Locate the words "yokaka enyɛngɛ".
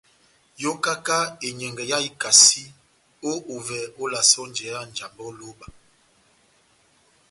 0.61-1.83